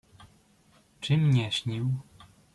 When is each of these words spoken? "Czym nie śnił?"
"Czym 1.01 1.29
nie 1.33 1.51
śnił?" 1.51 1.91